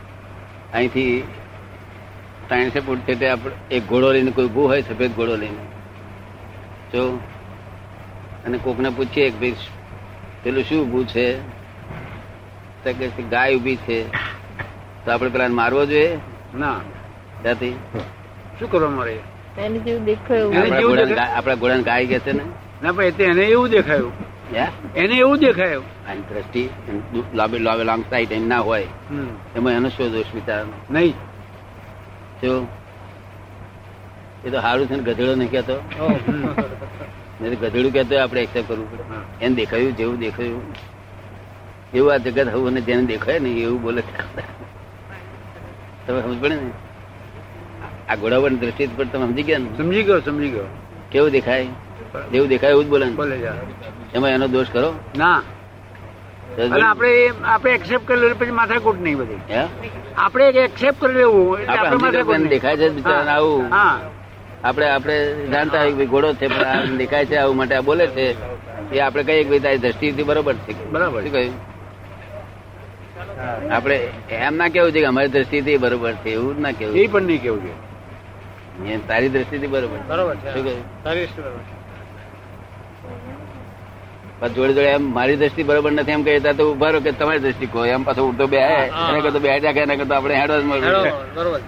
અહીંથી 0.73 1.23
ત્રણસો 2.47 2.81
ફૂટ 2.81 2.99
છે 2.99 3.15
તે 3.15 3.29
આપણે 3.29 3.75
એક 3.75 3.87
ઘોડો 3.87 4.11
લઈને 4.11 4.31
કોઈ 4.31 4.45
ઉભું 4.45 4.67
હોય 4.67 4.81
સફેદ 4.81 5.15
ઘોડો 5.15 5.35
લઈને. 5.35 5.63
જો 6.93 7.19
અને 8.45 8.57
કોકને 8.57 8.89
પૂછીએ 8.89 9.29
કે 9.29 9.37
ભાઈ 9.39 9.55
પેલું 10.43 10.63
શું 10.63 10.81
ઉભું 10.81 11.07
છે? 11.07 11.55
કે 12.83 13.09
છે, 13.09 13.29
ગાય 13.29 13.55
ઊભી 13.55 13.75
છે. 13.75 14.05
તો 15.05 15.11
આપણે 15.11 15.29
પેલા 15.29 15.47
મારવો 15.47 15.85
જોઈએ? 15.85 16.17
ના. 16.57 16.79
શું 18.59 18.71
કરવા 18.71 18.89
મળે 18.89 19.19
એની 19.57 19.79
જેવું 19.79 20.05
એને 20.53 20.77
જેવું 20.77 20.89
ઘોડાને 20.89 21.09
દેખાય. 21.09 21.27
ગા- 21.27 21.35
ગાય 21.81 22.05
ગયા 22.05 22.19
છે 22.19 22.31
ને? 22.31 22.43
ના 22.83 22.91
પણ 22.91 23.03
એને 23.03 23.43
એવું 23.43 23.69
દેખાયું. 23.69 24.11
એને 24.95 25.15
એવું 25.15 25.37
દેખાય. 25.39 25.77
આની 25.77 26.21
દ્રષ્ટિ 26.21 26.69
લાંબી 27.33 27.59
લાંબે 27.59 27.83
લાંબ 27.83 28.03
સાઈડ 28.09 28.31
એમ 28.31 28.47
ના 28.47 28.59
હોય. 28.59 28.87
એમાં 29.55 29.73
એનો 29.73 29.89
શું 29.89 30.11
દોષ 30.11 30.25
વિચાર 30.35 30.65
નહીં. 30.91 31.11
જો 32.43 32.67
એ 34.45 34.49
તો 34.49 34.61
સારું 34.61 34.87
છે 34.87 34.95
ને 34.95 35.03
ગધેડો 35.03 35.35
નહીં 35.35 35.51
કહેતો? 35.51 35.73
નહીં 37.41 37.59
તો 37.59 37.67
ગધેડું 37.67 37.93
કહેતો 37.93 38.19
આપણે 38.19 38.41
એક્સેપ્ટ 38.41 38.69
કરવું 38.69 38.91
પડે. 38.91 39.45
એને 39.45 39.55
દેખાયું 39.55 39.97
જેવું 39.97 40.19
દેખાયું. 40.19 40.61
એવું 41.93 42.13
આ 42.13 42.17
જગત 42.17 42.47
હવે 42.47 42.67
અને 42.67 42.81
જેને 42.81 43.01
દેખાય 43.01 43.39
ને 43.39 43.49
એવું 43.49 43.81
બોલે 43.81 44.03
તમે 46.07 46.19
સમજ 46.21 46.37
પડે 46.41 46.55
ને? 46.55 46.69
આ 48.09 48.15
ઘોડાવાની 48.15 48.61
દ્રષ્ટિ 48.61 48.87
પર 48.97 49.05
તમે 49.13 49.25
સમજી 49.27 49.43
ગયા 49.43 49.63
ને? 49.63 49.69
સમજી 49.77 50.03
ગયો 50.03 50.19
સમજી 50.27 50.51
ગયો. 50.55 50.67
કેવું 51.11 51.31
દેખાય? 51.31 51.67
જેવું 52.31 52.47
દેખાય 52.47 52.71
એવું 52.71 52.85
જ 52.85 52.87
બોલે 52.87 53.05
બોલે 53.19 53.35
એમાં 54.15 54.29
એનો 54.29 54.47
દોષ 54.47 54.69
કરો 54.71 54.89
ના. 55.17 55.41
આપણે 56.89 57.11
આપણે 57.53 57.71
એક્સેપ્ટ 57.71 58.07
કરી 58.07 58.19
લેવું 58.19 58.39
પછી 58.39 58.57
માથાકૂટ 58.59 58.99
નહીં 59.01 59.17
બધી. 59.17 59.39
આપણે 60.17 60.45
એક્સેપ્ટ 60.65 61.01
કરી 61.01 61.13
લેવું 61.13 61.57
આપણે 61.69 62.47
દેખાય 62.55 62.77
છે 62.77 62.89
બિચારા 62.89 63.33
આવું. 63.33 63.63
આપણે 64.63 64.85
આપણે 64.89 65.15
જાણતા 65.51 65.81
હોય 65.81 65.93
કે 65.99 66.05
ઘોડો 66.05 66.33
છે 66.33 66.47
પણ 66.47 66.97
દેખાય 66.97 67.25
છે 67.31 67.35
આવું 67.43 67.57
માટે 67.57 67.75
આ 67.75 67.87
બોલે 67.89 68.05
છે. 68.17 68.27
એ 68.95 68.99
આપણે 68.99 69.23
કહીએ 69.23 69.43
કે 69.43 69.49
ભાઈ 69.49 69.63
તારી 69.65 69.81
દ્રષ્ટિથી 69.85 70.23
બરોબર 70.23 70.55
છે. 70.65 70.73
બરાબર. 70.91 71.21
કહ્યું? 71.35 71.74
આપણે 73.71 73.97
એમ 74.39 74.53
ના 74.55 74.69
કેવું 74.69 74.91
છે 74.91 74.99
કે 74.99 75.07
અમારી 75.07 75.29
દ્રષ્ટિથી 75.29 75.77
બરોબર 75.79 76.13
છે 76.23 76.29
એવું 76.31 76.55
ના 76.61 76.73
કેવું 76.73 76.97
એ 76.97 77.07
પણ 77.07 77.25
નહીં 77.25 77.41
કેવું 77.41 77.61
છે. 77.63 77.73
તારી 79.07 79.29
દ્રષ્ટિથી 79.29 79.67
બરોબર 79.69 79.97
છે. 79.97 80.05
બરોબર 80.09 80.35
છે. 80.35 80.49
પણ 84.39 84.53
જોડે 84.53 84.73
જોડે 84.73 84.89
એમ 84.89 85.03
મારી 85.11 85.37
દ્રષ્ટિ 85.37 85.63
બરોબર 85.63 85.91
નથી 85.93 86.11
એમ 86.11 86.23
કહેતા 86.23 86.53
તો 86.53 86.63
ઊભા 86.71 86.91
રહો 86.91 86.99
કે 87.01 87.11
તમારી 87.13 87.41
દ્રષ્ટિ 87.41 87.67
કહો 87.67 87.85
એમ 87.87 88.03
પાછો 88.03 88.21
ઉડતો 88.25 88.45
બે 88.47 88.57
એને 88.57 89.19
કરતો 89.21 89.39
બે 89.39 89.49
જાગે 89.59 89.79
એને 89.81 89.95
કરતો 89.97 90.13
આપણે 90.15 90.35
હેડવા 90.35 90.59
જ 90.59 90.65
મળવું 90.65 91.15
બરોબર 91.35 91.61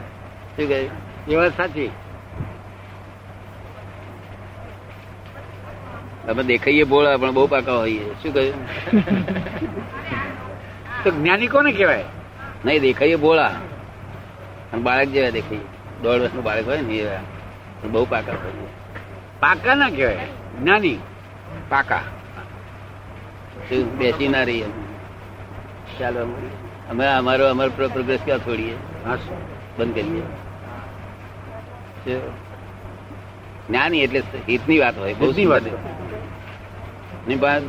શું 0.55 0.65
કહ્યું 0.67 0.91
એ 1.27 1.35
વાત 1.35 1.53
સાચી. 1.57 1.89
અમે 6.27 6.41
દેખાઈએ 6.45 6.85
ભોળા 6.85 7.17
પણ 7.17 7.33
બહુ 7.33 7.43
પાકા 7.47 7.77
હોઈએ. 7.77 8.05
શું 8.21 8.31
કહ્યું 8.33 8.55
તો 11.07 11.11
જ્ઞાની 11.11 11.47
કોને 11.47 11.71
કહેવાય? 11.71 12.03
નહીં 12.65 12.81
દેખાય 12.81 13.15
ભોળા. 13.15 13.47
અને 14.73 14.81
બાળક 14.81 15.07
જેવા 15.07 15.29
દેખાય 15.29 15.57
દોઢ 16.03 16.19
વર્ષનું 16.19 16.43
બાળક 16.43 16.67
હોય 16.67 16.81
ને 16.81 16.93
એવા. 16.93 17.87
બહુ 17.87 18.05
પાકા 18.05 18.31
હોય. 18.31 18.51
પાકા 19.39 19.75
ના 19.75 19.89
કહેવાય? 19.89 20.17
જ્ઞાની? 20.61 20.97
પાકા. 21.69 22.01
બેસી 23.97 24.27
ના 24.27 24.43
રહીએ. 24.43 24.65
ચાલો 25.99 26.19
અમે 26.89 27.07
અમારો 27.07 27.49
અમારો 27.49 27.71
પ્રોગ્રેસ 27.75 28.19
ક્યાં 28.25 28.39
છોડીએ? 28.39 28.75
બંધ 29.77 29.95
કરીએ. 29.95 30.21
જ્ઞાની 33.67 33.99
એટલે 33.99 34.23
હિતની 34.49 34.79
વાત 34.79 34.97
હોય. 34.97 35.13
બહુ 35.13 35.49
વાત. 35.49 35.61
ની 37.27 37.35
બાદ 37.35 37.63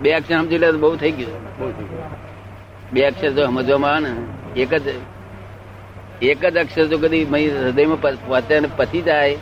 બે 0.00 0.12
અક્ષર 0.12 0.34
સમજી 0.34 0.58
લે 0.58 0.72
તો 0.72 0.78
બહુ 0.78 0.96
થઈ 0.96 1.12
ગયું. 1.12 1.58
બહુ 1.58 1.72
થઈ 1.72 1.84
ગયું. 1.84 2.25
બે 2.92 3.04
અક્ષર 3.04 3.30
જો 3.30 3.46
સમજવામાં 3.46 3.90
આવે 3.90 4.00
ને. 4.00 4.60
એક 4.60 4.74
જ 4.74 4.82
એક 6.22 6.46
જ 6.46 6.56
અક્ષર 6.56 6.86
જો 6.86 6.98
કદી 6.98 7.24
મય 7.24 7.48
હૃદયમાં 7.48 8.00
પ- 8.00 8.08
પહોંચે 8.08 8.54
અને 8.54 9.02
જાય 9.02 9.36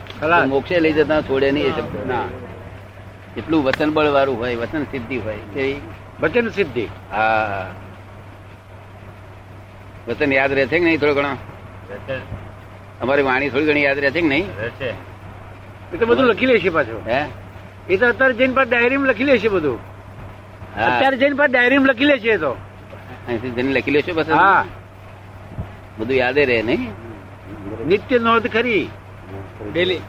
મોક્ષે 0.46 0.80
લઈ 0.80 0.92
જતા 0.92 1.20
છોડે 1.20 1.50
નહીં 1.50 1.64
એ 1.64 1.70
શબ્દ. 1.70 2.08
ના. 2.08 2.24
એટલું 3.36 3.64
વચન 3.64 3.90
બળ 3.92 4.06
વાળું 4.06 4.38
હોય 4.38 4.56
વચન 4.56 4.84
સિદ્ધિ 4.84 5.16
હોય. 5.16 5.60
એ 5.60 5.80
વચન 6.20 6.48
સિદ્ધિ. 6.48 6.88
હા. 7.10 7.70
વચન 10.08 10.32
યાદ 10.32 10.52
રહે 10.52 10.66
છે 10.66 10.78
કે 10.78 10.84
નહીં 10.84 11.00
થોડો 11.00 11.14
ઘણો? 11.14 11.36
અમારી 13.00 13.22
વાણી 13.22 13.50
થોડી 13.50 13.66
ઘણી 13.66 13.82
યાદ 13.82 13.98
રહે 13.98 14.10
છે 14.10 14.20
કે 14.20 14.28
નહીં? 14.28 14.46
એ 15.92 15.96
તો 15.96 16.06
બધું 16.06 16.24
લખી 16.24 16.46
લેશે 16.46 16.68
પાછું. 16.68 17.08
હે? 17.08 17.24
એ 17.88 17.96
તો 17.96 18.08
અત્યારે 18.08 18.34
જઈને 18.34 18.54
પાછું 18.54 18.70
ડાયરીમાં 18.70 19.06
લખી 19.06 19.24
લેશે 19.24 19.48
બધું. 19.48 19.78
અત્યારે 20.76 21.16
જઈને 21.16 21.36
પાછું 21.36 21.52
ડાયરીમાં 21.52 21.88
લખી 21.88 22.04
લેશે 22.04 22.28
એ 22.28 22.36
તો. 22.36 22.56
અહીંથી 23.28 23.50
જઈને 23.50 23.72
લખી 23.72 23.90
લેશો 23.90 24.12
બસ 24.12 24.30
હા. 24.30 24.64
બધું 25.98 26.16
યાદ 26.16 26.38
રહે 26.38 26.62
નહીં? 26.62 26.90
નિત્ય 27.86 28.18
નોંધ 28.18 28.52
ખરી. 28.52 28.88
ડેલી. 29.72 30.00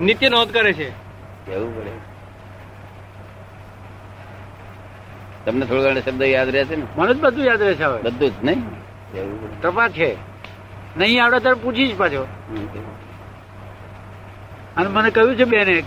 નિત્ય 0.00 0.28
નોંધ 0.28 0.52
કરે 0.52 0.72
છે. 0.72 0.90
કેવું 1.46 1.80
પડે? 1.80 1.90
તમને 5.44 5.66
થોડો 5.66 5.82
ઘણો 5.82 6.00
શબ્દ 6.00 6.22
યાદ 6.22 6.48
રહે 6.48 6.64
છે 6.64 6.76
ને? 6.76 6.82
મને 6.96 7.14
જ 7.14 7.18
બધું 7.20 7.44
યાદ 7.44 7.62
રહેશે 7.62 7.84
હવે. 7.84 8.02
બધું 8.02 8.30
જ 8.30 8.44
નહીં? 8.44 8.64
તપાસ 9.62 9.90
છે. 9.90 10.16
નહીં 10.96 11.24
આવડે 11.24 11.38
ત્યારે 11.38 11.60
પૂછીશ 11.62 11.96
પાછો. 11.96 12.26
અને 14.76 14.88
મને 14.88 15.10
કહ્યું 15.10 15.36
છે 15.36 15.44
બેને 15.44 15.82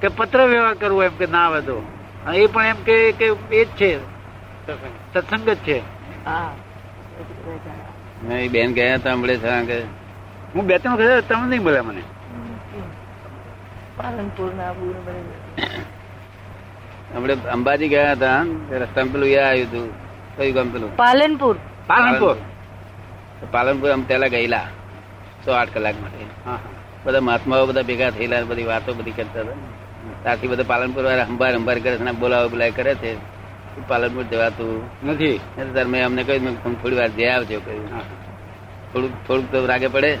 કે 0.00 0.08
પત્ર 0.08 0.46
વ્યવહાર 0.46 0.74
કરવો 0.74 1.02
એમ 1.02 1.16
કે 1.18 1.26
ના 1.26 1.46
આવે 1.46 1.60
તો. 1.60 1.86
એ 2.34 2.46
પણ 2.46 2.64
એમ 2.64 2.76
કે 2.84 3.12
કે 3.12 3.24
એ 3.52 3.64
જ 3.64 3.68
છે. 3.68 4.15
સત્સંગ 5.14 5.50
જ 5.50 5.56
છે. 5.56 5.78
હા. 6.24 6.54
બેન 8.52 8.72
ગયા 8.72 8.94
હતા 8.94 9.12
હમણાં 9.12 9.36
છે 9.36 9.66
કે. 9.66 9.80
હું 10.54 10.66
બે 10.66 10.78
ત્રણ 10.78 10.96
વખત 10.96 11.24
તમે 11.28 11.48
નહીં 11.48 11.62
બોલ્યા 11.62 11.82
મને. 11.82 12.02
પાલનપુર 13.96 14.54
ના. 14.54 14.70
હમણાં 17.16 17.50
અંબાજી 17.50 17.88
ગયા 17.88 18.12
હતા 18.12 18.44
રસ્તામાં 18.70 19.12
પેલું 19.12 19.28
યા 19.28 19.48
આવ્યું 19.48 19.68
હતું. 19.68 19.92
કયું 20.36 20.54
ગામ 20.54 20.68
પેલું? 20.68 20.96
પાલનપુર. 20.96 21.56
પાલનપુર. 21.86 22.36
પાલનપુર. 23.50 23.90
અમે 23.90 24.04
પેલા 24.06 24.26
ગયેલા 24.26 24.66
સો 25.44 25.52
આઠ 25.52 25.68
કલાક 25.74 25.94
માટે. 26.02 26.24
હા 26.44 26.58
બધા 27.04 27.20
મહાત્માઓ 27.20 27.66
બધા 27.66 27.82
ભેગા 27.82 28.10
થયેલા 28.10 28.44
બધી 28.44 28.64
વાતો 28.64 28.94
બધી 28.94 29.10
કરતા 29.10 29.40
હતા. 29.40 29.52
ત્યાંથી 30.22 30.48
બધા 30.48 30.62
પાલનપુર 30.66 31.04
વાળા 31.04 31.24
અંબાર 31.24 31.54
અંબાર 31.54 31.78
કરે 31.78 31.96
છે 31.96 32.12
બોલાવો 32.12 32.48
બોલાય 32.48 32.70
કરે 32.70 32.94
છે. 32.94 33.35
પાલનપુર 33.88 34.24
જવાતું 34.24 34.72
નથી. 35.08 35.36
ત્યારે 35.54 35.90
મેં 35.92 36.00
અમને 36.06 36.22
કહ્યું 36.22 36.44
મેં 36.44 36.54
તમે 36.62 36.76
થોડી 36.82 36.96
વાર 36.96 37.10
જઈ 37.18 37.28
આવજો 37.28 37.58
કહ્યું. 37.66 37.86
થોડુંક 38.92 39.14
થોડુંક 39.26 39.48
તો 39.52 39.58
રાગે 39.66 39.88
પડે. 39.88 40.12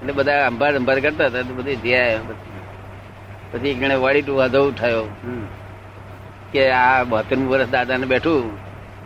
એટલે 0.00 0.12
બધા 0.12 0.46
અંબાર 0.46 0.72
અંબાર 0.76 0.98
કરતા 1.00 1.26
હતા 1.26 1.42
તો 1.42 1.52
બધી 1.54 1.76
જઈ 1.76 1.94
આવ્યા 1.94 2.38
પછી 3.52 3.70
એક 3.70 3.78
જણે 3.80 3.96
વાડી 4.04 4.22
ટુ 4.22 4.34
વાંધો 4.40 4.60
ઉઠાયો. 4.68 5.06
કે 6.52 6.62
આ 6.72 7.04
બોતેરમું 7.04 7.48
વર્ષ 7.52 7.70
દાદાને 7.70 8.06
બેઠું. 8.06 8.44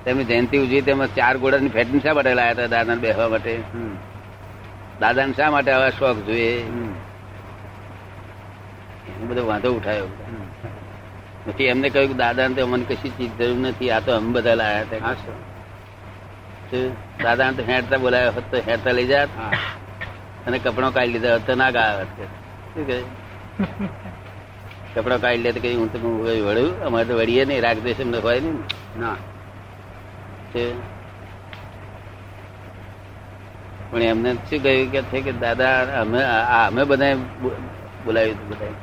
તેમની 0.04 0.25
જયંતિ 0.25 0.57
ઉજવી 0.59 0.83
તેમાં 0.88 1.14
ચાર 1.14 1.35
ઘોડાની 1.38 1.69
ફેટની 1.69 2.00
શા 2.00 2.14
માટે 2.14 2.33
લાયા 2.35 2.57
હતા 2.57 2.66
દાદાને 2.66 3.00
બેસવા 3.00 3.28
માટે. 3.28 3.54
દાદાને 5.00 5.33
શા 5.33 5.50
માટે 5.50 5.71
આવા 5.73 5.93
શોખ 5.99 6.21
જોઈએ. 6.26 6.52
બધો 9.28 9.43
વાંધો 9.47 9.69
ઉઠાયો. 9.73 10.09
પછી 11.46 11.64
એમને 11.64 11.88
કહ્યું 11.88 12.08
કે 12.08 12.14
દાદાને 12.14 12.54
તો 12.54 12.62
અમને 12.62 12.84
કશી 12.84 13.10
ચીજ 13.10 13.32
જરૂર 13.38 13.58
નથી 13.58 13.90
આ 13.90 14.00
તો 14.00 14.16
અમે 14.16 14.30
બધા 14.32 14.54
લાયા 14.54 14.80
હતા. 14.80 15.14
દાદા? 17.22 17.50
શું? 17.50 17.56
તો 17.56 17.72
હેડતા 17.72 17.98
બોલાયો 17.98 18.32
હોત 18.32 18.46
તો 18.50 18.62
હેડતા 18.68 18.92
લઈ 18.92 19.06
જાત 19.06 19.28
અને 20.46 20.58
કપડો 20.58 20.90
કાઢી 20.90 21.12
લીધા 21.12 21.36
હોત 21.36 21.46
તો 21.46 21.54
ના 21.54 21.70
ગાવત 21.70 22.18
હોત. 22.18 22.32
શું 22.74 22.86
કહે? 22.86 22.98
કપડો 24.94 25.16
કાઢી 25.18 25.42
લે 25.42 25.52
તો 25.52 25.60
કઈ 25.60 25.76
હું 25.76 25.92
તો 25.92 25.98
વળ્યું? 25.98 26.82
અમારે 26.82 27.08
તો 27.08 27.14
વળીએ 27.14 27.44
નહીં 27.44 27.62
રાગ 27.62 27.78
દેશ 27.82 28.00
એમને 28.00 28.18
હોય 28.18 28.40
નહીં 28.40 28.58
ના. 29.00 29.16
પણ 33.90 34.02
એમને 34.02 34.30
શું 34.50 34.62
કહ્યું 34.62 34.92
કે 34.92 35.00
છે 35.02 35.20
કે 35.20 35.32
દાદા 35.32 35.76
અમે 36.00 36.20
અમે 36.58 36.82
બધા 36.84 37.14
બોલાવ્યું 38.04 38.36
હતું 38.36 38.48
બધા 38.48 38.74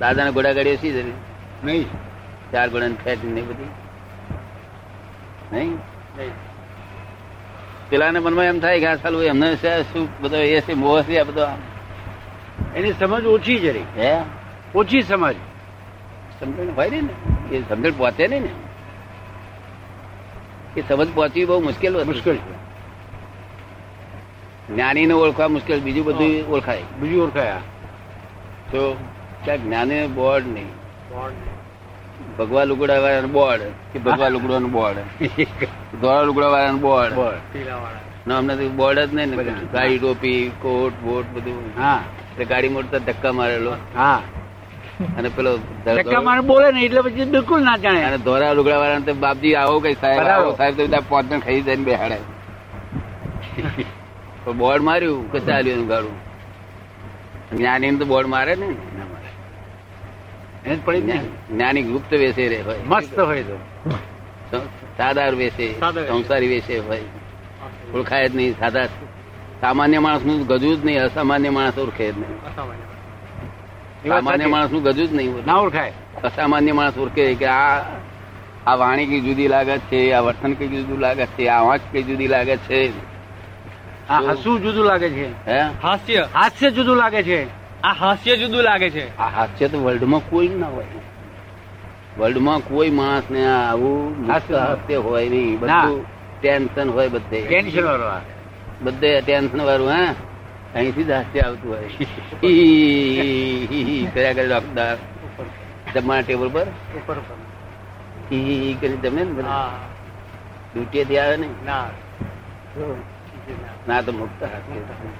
દાદાને 0.00 0.30
ઘોડા 0.30 0.52
ગાડીઓ 0.52 0.76
શી 0.76 0.92
જરી 0.92 1.18
નહીં. 1.64 1.84
ચાર 2.52 2.68
ગુણ 2.68 2.92
ફેટ 3.04 3.24
ને 3.24 3.42
બધી. 3.42 3.64
નહીં? 5.52 5.78
પેલાને 7.88 8.18
મનમાં 8.18 8.44
એમ 8.44 8.60
થાય 8.60 8.80
કે 8.80 8.86
આ 8.86 8.94
સાલું 8.94 9.22
એમને 9.22 9.56
શું 9.82 10.08
બધો 10.20 10.36
એ 10.36 10.60
છે 10.60 10.74
મોહ 10.74 11.02
છે 11.02 11.18
આ 11.18 11.22
બધો 11.22 11.46
એની 12.76 12.92
સમજ 12.92 13.24
ઓછી 13.24 13.58
જરી 13.58 13.84
હે? 13.96 14.22
ઓછી 14.74 15.02
સમજ. 15.02 15.34
સમજણ 16.40 16.74
હોય 16.76 16.90
ને. 16.90 17.56
એ 17.56 17.62
સમજણ 17.68 17.90
પહોંચે 17.90 18.28
નહીં 18.28 18.42
ને. 18.42 18.48
એ 20.76 20.82
સમજ 20.88 21.14
પહોંચવી 21.14 21.44
બહુ 21.44 21.60
મુશ્કેલ 21.60 22.00
છે. 22.00 22.06
મુશ્કેલ 22.06 22.36
છે. 22.36 22.58
જ્ઞાનીને 24.74 25.14
ઓળખવા 25.14 25.48
મુશ્કેલ 25.48 25.80
બીજું 25.80 26.04
બધું 26.04 26.48
ઓળખાય. 26.48 26.82
બીજું 27.00 27.24
ઓળખાયા 27.24 27.56
તો 28.70 28.96
ક્યાંક 29.44 29.60
જ્ઞાની 29.60 30.06
બોર્ડ 30.06 30.46
નહીં. 30.46 30.87
ભગવા 32.38 32.64
લુગડા 32.64 32.98
વાળાનું 33.04 33.32
બોર્ડ 33.32 33.62
કે 33.92 33.98
ભગવા 33.98 34.28
લુગડાનું 34.28 34.72
બોર્ડ? 34.72 34.98
ધોળા 36.00 36.22
લુગડા 36.22 36.48
વાળાનું 36.48 36.80
બોર્ડ. 36.80 37.12
ના 38.26 38.38
અમને 38.38 38.56
તો 38.56 38.68
બોર્ડ 38.68 38.98
જ 38.98 39.14
નહીં 39.14 39.28
ને 39.28 39.36
ગાડી 39.72 39.98
ટોપી 39.98 40.52
કોટ 40.62 40.94
બોટ 41.04 41.26
બધું. 41.34 41.62
હા. 41.78 42.00
ગાડી 42.48 42.68
મોટતા 42.68 42.98
ધક્કા 42.98 43.32
મારેલો. 43.32 43.72
હા. 43.96 44.20
અને 45.18 45.28
પેલો 45.28 45.50
ધક્કા 45.84 46.20
મારે 46.20 46.40
બોલે 46.40 46.72
ને 46.72 46.80
એટલે 46.84 47.00
પછી 47.00 47.24
બિલકુલ 47.24 47.60
ના 47.62 47.76
જાણે. 47.76 48.02
અને 48.04 48.18
ધોરા 48.18 48.52
લુગડા 48.52 48.78
વાળા 48.78 49.00
તો 49.00 49.14
બાપજી 49.14 49.54
આવો 49.54 49.76
કઈ 49.80 49.94
સાહેબ 49.94 50.18
આવો 50.26 50.50
સાહેબ 50.56 50.74
તો 50.76 50.82
બધા 50.86 51.00
પાંચ 51.08 51.26
જણ 51.30 51.40
ખાઈ 51.40 51.62
જાય 51.62 51.76
બેહાડે 51.76 52.18
બોર્ડ 54.58 54.82
માર્યું 54.82 55.20
કે 55.32 55.38
ચાલ્યું 55.38 55.86
ગાડું. 55.88 56.16
જ્ઞાની 57.56 57.96
તો 57.96 58.04
બોર્ડ 58.04 58.28
મારે 58.34 58.54
ને 58.54 58.66
ના 58.66 58.72
મારે. 58.72 58.76
એને 58.76 59.06
જ 59.06 59.14
પડી 59.14 60.56
જ 60.56 60.56
ને 60.56 60.57
જ્ઞાની 60.76 61.82
ગુપ્ત 61.82 62.12
વેસે 62.12 62.48
રે 62.48 62.62
હોય. 62.62 62.76
મસ્ત 62.86 63.18
હોય 63.18 63.42
તો. 63.42 63.58
સાદાર 64.96 65.34
વેસે 65.34 65.74
સંસારી 66.08 66.48
વેસે 66.48 66.78
હોય. 66.78 67.00
ઓળખાય 67.94 68.28
જ 68.28 68.36
નહીં 68.36 68.58
સાદા 68.58 68.86
સામાન્ય 69.60 69.98
માણસનું 69.98 70.46
ગજું 70.46 70.82
જ 70.82 70.84
નહીં 70.84 71.02
અસામાન્ય 71.02 71.50
માણસ 71.50 71.78
ઓળખે 71.78 72.12
જ 72.12 72.18
નહીં. 72.18 72.36
સામાન્ય 74.08 74.46
માણસનું 74.46 74.82
ગજું 74.82 75.08
જ 75.08 75.12
નહીં 75.12 75.34
ના 75.46 75.54
ઓળખાય. 75.54 75.92
અસામાન્ય 76.24 76.72
માણસ 76.72 76.98
ઓળખે 76.98 77.34
કે 77.34 77.46
આ 77.46 77.78
આ 78.66 78.74
વાણી 78.74 79.06
કઈ 79.06 79.20
જુદી 79.20 79.48
લાગે 79.48 79.78
છે 79.78 80.12
આ 80.12 80.20
વર્તન 80.20 80.52
કઈ 80.52 80.68
જુદું 80.68 80.98
લાગે 80.98 81.26
છે 81.26 81.48
આ 81.48 81.72
આંખ 81.72 81.80
કઈ 81.92 82.02
જુદી 82.02 82.26
લાગે 82.26 82.56
છે. 82.56 82.92
આ 84.08 84.20
હસવું 84.20 84.62
જુદું 84.62 84.84
લાગે 84.84 85.10
છે. 85.10 85.46
હે? 85.46 85.60
હાસ્ય. 85.82 86.28
હાસ્ય 86.34 86.70
જુદું 86.70 86.96
લાગે 86.96 87.22
છે. 87.22 87.57
આ 87.84 87.92
હાસ્ય 87.92 88.36
જુદું 88.36 88.62
લાગે 88.62 88.90
છે. 88.90 89.16
આ 89.16 89.28
હાસ્ય 89.28 89.68
તો 89.68 89.78
વર્લ્ડમાં 89.78 90.30
કોઈ 90.30 90.48
ના 90.48 90.68
હોય. 90.68 90.84
વર્લ્ડમાં 92.18 92.58
કોઈ 92.58 92.90
માણસ 92.90 93.22
ને 93.30 93.46
આવું 93.46 94.32
હાસ્ય. 94.32 94.96
હોય 94.96 95.28
નહીં. 95.28 95.60
બધું 95.60 96.06
ટેન્શન 96.40 96.90
હોય 96.90 97.08
બધે. 97.08 97.42
ટેન્શન 97.42 97.84
વાળું 97.84 98.84
બધે 98.84 99.20
ટેન્શન 99.20 99.62
વાળું 99.62 99.88
હા. 99.88 100.14
અહીંથી 100.74 101.04
જ 101.04 101.10
હાસ્ય 101.10 101.40
આવતું 101.40 101.70
હોય. 101.70 101.82
કર્યા 104.14 104.32
કરે 104.32 104.48
ડોક્ટર 104.48 104.96
જમવાના 105.94 106.20
ટેબલ 106.20 106.48
પર? 106.48 106.62
ઉપર 106.62 107.16
કરી 108.80 108.94
જમે 109.02 109.24
ને 109.24 109.42
ડ્યુટીએથી 110.72 111.18
આવે 111.18 111.36
ને? 111.36 111.48
ના. 111.64 111.86
તો 114.06 114.12
મુક્ત 114.12 114.44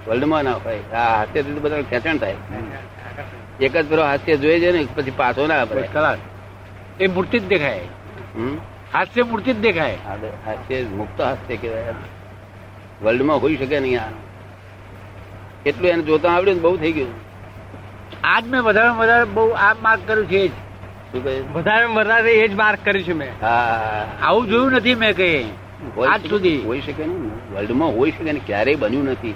વર્લ્ડમાં 0.09 0.45
ના 0.45 0.53
હોય. 0.53 0.79
આ 0.95 1.17
હાસ્યથી 1.17 1.53
બધા 1.53 1.83
ખેંચણ 1.83 2.17
થાય. 2.17 2.35
એક 3.61 3.77
જ 3.77 3.89
પેલો 3.89 4.03
હાસ્ય 4.03 4.37
જોઈએ 4.37 4.61
છે 4.61 4.73
ને 4.73 4.87
પછી 4.95 5.11
પાછો 5.11 5.47
ના 5.47 5.65
બસ 5.65 5.71
આપે 5.71 5.83
ખલાસ 5.83 6.19
એ 7.01 7.07
મૂર્તિ 7.07 7.39
જ 7.39 7.49
દેખાય. 7.49 7.81
હાસ્ય 8.95 9.23
મૂર્તિ 9.23 9.53
જ 9.53 9.61
દેખાય. 9.61 9.99
હાસ્ય 10.47 10.83
મુક્ત 10.83 11.21
હાસ્ય 11.21 11.57
કહેવાય. 11.57 11.95
વર્લ્ડમાં 13.03 13.43
હોઈ 13.43 13.57
શકે 13.57 13.81
નહીં 13.81 14.01
આ 14.01 14.09
એટલું 15.67 15.91
એને 15.91 16.03
જોતા 16.03 16.29
આવડ્યું 16.31 16.57
ને 16.57 16.63
બહુ 16.63 16.77
થઈ 16.77 16.93
ગયું. 16.93 17.13
આજ 18.25 18.45
મેં 18.47 18.63
વધારે 18.63 18.89
વધારે 18.89 19.25
બહુ 19.25 19.49
આ 19.49 19.75
માર્ક 19.83 20.01
કર્યું 20.07 20.27
છે 20.27 20.49
જ. 20.49 20.51
વધારે 21.53 21.85
વધારે 21.85 22.33
એ 22.33 22.49
જ 22.49 22.55
માર્ક 22.55 22.79
કર્યું 22.85 23.05
છે 23.05 23.13
મેં. 23.13 23.33
હા. 23.43 24.07
આવું 24.23 24.47
જોયું 24.47 24.73
નથી 24.73 24.95
મેં 24.95 25.17
કઈ. 25.17 25.45
આજ 26.09 26.29
સુધી. 26.29 26.63
હોઈ 26.63 26.81
શકે 26.81 27.07
નહીં. 27.07 27.55
વર્લ્ડમાં 27.55 27.89
હોઈ 27.89 28.11
શકે 28.11 28.33
ને 28.33 28.41
ક્યારેય 28.47 28.75
બન્યું 28.75 29.05
નથી. 29.05 29.35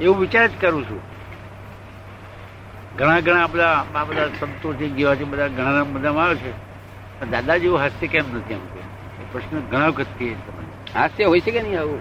એવું 0.00 0.18
વિચાર 0.18 0.46
જ 0.46 0.50
કરું 0.60 0.84
છું. 0.84 1.00
ઘણા 2.98 3.20
ઘણા 3.20 3.46
બધા 3.46 3.84
આ 3.94 4.04
બધા 4.04 4.28
સંતો 4.40 4.72
છે 4.72 4.88
જેવા 4.88 5.14
છે 5.14 5.24
બધા 5.24 5.48
ઘણા 5.48 5.84
બધામાં 5.84 6.24
આવે 6.24 6.36
છે. 6.36 6.50
દાદા 7.30 7.56
જેવું 7.56 7.78
હાસ્ય 7.78 8.06
કેમ 8.06 8.24
નથી 8.36 8.52
એમ 8.52 8.58
કે? 8.58 8.80
પ્રશ્ન 9.32 9.60
ઘણા 9.60 9.86
વખત 9.86 10.06
થયે 10.18 10.28
તમને. 10.28 10.66
હાસ્ય 10.94 11.00
હાસ્ય 11.00 11.24
હોઈ 11.24 11.40
શકે 11.40 11.62
નહીં 11.62 11.80
આવું. 11.80 12.00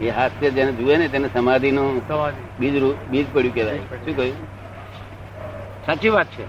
એ 0.00 0.10
હાસ્ય 0.10 0.50
જેને 0.50 0.72
જુએ 0.72 0.96
ને 0.96 1.08
તેને 1.08 1.28
સમાધિ. 1.34 1.70
નું 1.70 2.02
બીજ 2.60 2.82
બીજ 3.08 3.26
પડ્યું. 3.32 3.54
કેવાય 3.54 3.78
શું 3.78 4.16
કહ્યું? 4.16 4.36
સાચી 5.86 6.08
વાત 6.08 6.26
છે. 6.26 6.44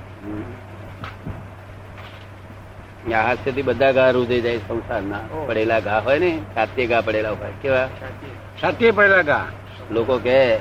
આ 3.14 3.36
બધા 3.66 3.92
ઘા 3.92 4.10
રૂજાઈ 4.10 4.42
જાય 4.42 4.58
સંસારના. 4.58 5.46
પડેલા 5.48 5.80
ઘા 5.80 6.00
હોય 6.00 6.20
ને 6.20 6.40
સાતે 6.56 6.86
ઘા 6.86 7.02
પડેલા 7.02 7.30
હોય. 7.30 7.52
કેવા? 7.62 7.88
સાતે 8.62 8.92
પડેલા 8.92 9.22
ઘા? 9.22 9.46
લોકો 9.92 10.18
કે 10.18 10.58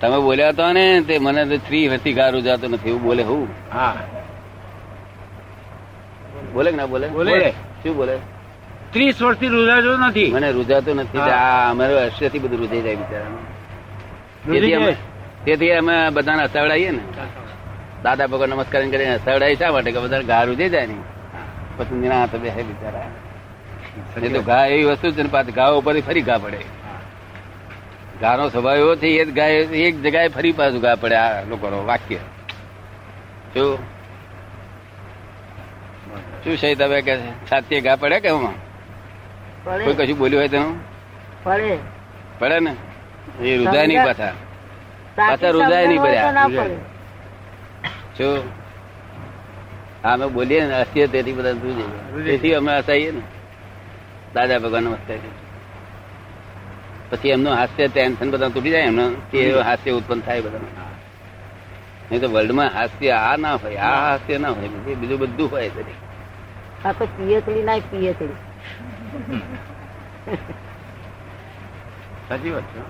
તમે 0.00 0.18
બોલ્યા 0.20 0.48
હતા 0.48 0.72
ને 0.72 1.00
તે 1.00 1.18
મને 1.18 1.44
તો 1.44 1.56
થ્રી 1.56 1.88
હતી 1.88 2.12
ઘા 2.12 2.28
રૂજાતો 2.28 2.68
નથી 2.68 2.88
એવું 2.88 3.02
બોલે 3.02 3.22
હું? 3.22 3.48
હા. 3.72 3.96
બોલે 6.52 6.70
કે 6.70 6.76
ના 6.76 6.86
બોલે? 6.86 7.08
બોલે. 7.08 7.50
શું 7.82 7.96
બોલે? 7.96 8.18
ત્રીસ 8.90 9.22
વર્ષથી 9.22 9.48
રૂજાતો 9.48 9.96
નથી. 9.96 10.30
મને 10.32 10.50
રૂજાતો 10.50 10.94
નથી 10.94 11.18
આ 11.18 11.70
અમારું 11.70 11.98
હસ્યથી 11.98 12.38
બધું 12.38 12.58
રૂજાઈ 12.58 12.82
જાય 12.82 12.96
બિચારા 12.96 14.52
તેથી 14.52 14.74
અમે 14.74 14.84
જાય. 14.84 14.96
તેથી 15.44 15.72
અમે 15.72 16.10
બધાને 16.10 16.42
હસાવડાવીએ 16.42 16.90
ને. 16.90 17.00
દાદા 18.02 18.26
ભગવાન 18.26 18.50
નમસ્કાર 18.50 18.82
કરીને 18.82 19.18
સડાય 19.18 19.54
શા 19.54 19.72
માટે? 19.72 19.92
કે 19.92 19.98
બધા 19.98 20.22
ઘા 20.22 20.42
રૂજાઈ 20.42 20.68
જાય 20.68 20.86
ને 20.86 20.94
પછી 21.76 21.94
નિરા 21.94 22.18
હાથે 22.18 22.38
બેસે 22.38 22.62
બિચારા. 22.62 23.08
એ 24.22 24.28
તો 24.28 24.42
ઘા 24.42 24.66
એવી 24.66 24.84
વસ્તુ 24.84 25.10
છે 25.10 25.22
ને 25.22 25.28
પાછી 25.28 25.52
ઘા 25.52 25.68
ઉપર 25.68 26.00
ફરી 26.00 26.22
ઘા 26.22 26.38
પડે. 26.38 26.58
ઘાનો 28.20 28.48
સ્વભાવ 28.48 28.76
એવો 28.76 28.96
છે 28.96 29.06
એ 29.06 29.24
જ 29.24 29.34
ઘા 29.36 29.46
એક 29.86 30.02
જગ્યાએ 30.02 30.28
ફરી 30.28 30.52
પાછું 30.52 30.80
ઘા 30.80 30.94
પડે 30.94 31.14
આ 31.14 31.42
લોકોનો 31.42 31.84
વાક્ય. 31.84 32.16
શું 33.54 33.78
શું 36.44 36.56
છે 36.56 36.74
તમે 36.74 37.02
કે 37.02 37.16
છે? 37.16 37.80
ઘા 37.80 37.96
પડે 37.96 38.20
કે 38.20 38.28
એમાં? 38.28 38.54
કોઈ 39.84 39.94
કશું 39.94 40.18
બોલ્યું 40.18 40.40
હોય 40.40 40.48
તેનું 40.48 40.80
પડે. 41.44 41.78
પડે 42.38 42.60
ને? 42.60 42.76
એ 43.40 43.56
રુદાય 43.56 43.86
નહીં 43.86 44.04
પાછા. 44.04 44.32
પાછા 45.16 45.50
રુદાય 45.50 45.86
નહીં 45.86 46.02
પડ્યા. 46.02 46.97
શું 48.18 48.42
અમે 50.04 50.26
બોલીએ 50.26 50.66
ને 50.66 50.80
હસીએ 50.80 51.06
તેથી 51.06 51.32
બધા 51.32 51.52
શું 51.52 51.76
રૂજે. 52.12 52.30
તેથી 52.30 52.54
અમે 52.54 52.78
હસાઈએ 52.78 53.10
ને. 53.10 53.22
દાદા 54.34 54.58
ભગવાન 54.58 54.84
નમસ્તે 54.84 55.18
પછી 57.10 57.28
એમનું 57.28 57.54
હાસ્ય 57.54 57.88
ટેન્શન 57.88 58.30
બધા 58.30 58.48
તૂટી 58.48 58.70
જાય 58.70 58.82
એમનું. 58.82 59.30
તે 59.30 59.60
હાસ્ય 59.60 59.90
ઉત્પન્ન 59.92 60.20
થાય 60.20 60.40
બધા. 60.40 60.58
નહીં 62.10 62.20
તો 62.20 62.28
વર્લ્ડમાં 62.28 62.70
હાસ્ય 62.74 63.10
આ 63.10 63.36
ના 63.36 63.54
હોય 63.54 63.76
આ 63.76 64.10
હાસ્ય 64.10 64.38
ના 64.38 64.48
હોય 64.48 64.68
બીજું. 64.68 65.18
બધું 65.18 65.50
હોય 65.50 65.68
તરી 65.68 65.96
આ 66.84 66.92
તો 66.92 67.04
પિયતડી 67.06 67.62
ના 67.62 67.78
પિયતડી 67.90 68.36
સાચી 72.28 72.50
વાત 72.50 72.62
છે 72.62 72.80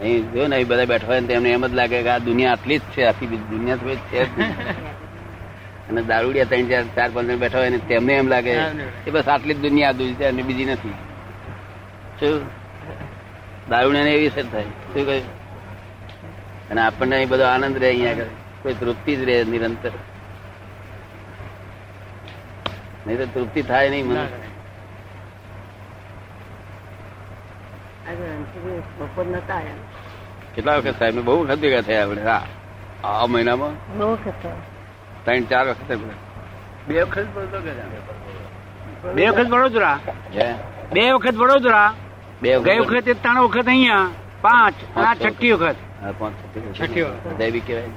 અહીં 0.00 0.32
જો 0.32 0.48
ને 0.48 0.64
બધા 0.64 0.84
બેઠા 0.84 1.06
હોય 1.06 1.20
તેમને 1.20 1.50
એમ 1.50 1.66
જ 1.66 1.74
લાગે 1.74 2.02
કે 2.02 2.08
આ 2.08 2.18
દુનિયા 2.18 2.52
આટલી 2.52 2.78
જ 2.78 2.82
છે 2.94 3.06
આખી 3.06 3.26
બીજી 3.26 3.50
દુનિયા 3.50 3.76
તો 3.76 3.96
છે 4.10 4.24
જ 4.24 4.30
અને 5.90 6.02
દારૂડિયા 6.02 6.44
ત્રણ 6.44 6.68
ચાર 6.68 6.84
ચાર 6.94 7.10
પાંચ 7.10 7.28
જણ 7.28 7.38
બેઠા 7.38 7.58
હોય 7.58 7.70
ને 7.70 7.78
તેમને 7.78 8.12
એમ 8.12 8.28
લાગે 8.28 8.58
કે 9.04 9.10
બસ 9.10 9.28
આટલી 9.28 9.54
જ 9.54 9.60
દુનિયા 9.60 9.90
આ 9.90 10.14
છે 10.18 10.26
અને 10.26 10.42
બીજી 10.42 10.64
નથી. 10.64 10.94
શું? 12.20 12.46
દારૂડિયાને 13.68 14.14
એવી 14.14 14.26
અસર 14.26 14.42
થાય. 14.42 14.64
શું 14.64 15.06
કહ્યું? 15.06 15.22
અને 16.70 16.80
આપણને 16.80 17.16
અહીં 17.16 17.28
બધો 17.28 17.44
આનંદ 17.44 17.78
રહે 17.78 17.88
અહીંયા 17.88 18.10
આગળ. 18.10 18.26
કોઈ 18.62 18.74
તૃપ્તિ 18.74 19.16
જ 19.16 19.22
રહે 19.22 19.44
નિરંતર. 19.44 19.92
નહીં 23.06 23.18
તો 23.18 23.26
તૃપ્તિ 23.26 23.62
થાય 23.62 23.88
નહીં 23.88 24.06
મને 24.06 24.20
આજે 24.20 24.20
રણછોડજી 24.20 24.50
બપોર 28.98 29.26
નતા 29.26 29.56
આવ્યા 29.56 30.10
કેટલા 30.54 30.78
વખત 30.78 30.98
સાહેબ 30.98 31.18
બહુ 31.24 31.36
વખત 31.42 31.60
ભેગા 31.60 31.82
થયા 31.82 32.02
આપણે 32.02 32.22
હા. 32.22 32.42
આ 33.04 33.26
મહિનામાં? 33.26 33.74
બહુ 33.98 34.08
વખત 34.14 34.44
ત્રણ 35.24 35.44
ચાર 35.44 35.66
વખત 35.68 35.90
બે 36.88 37.04
વખત 37.04 37.26
બે 39.14 39.26
વખત 39.28 39.46
વડોદરા 39.48 39.96
બે 40.92 41.12
વખત 41.12 41.36
વડોદરા 41.36 41.88
બે 42.42 42.58
ગઈ 42.60 42.80
વખતે 42.80 43.14
ત્રણ 43.14 43.40
વખત 43.40 43.68
અહીંયા. 43.68 44.08
પાંચ 44.42 44.76
આ 44.96 45.14
છઠ્ઠી 45.14 45.52
વખત. 45.52 45.76
પાંચ 46.18 46.34
છઠ્ઠી 46.74 47.02
વખત. 47.02 47.26
અજાયબી 47.26 47.60
કહેવાય. 47.60 47.90